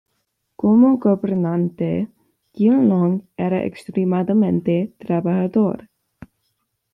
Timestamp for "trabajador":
4.97-5.89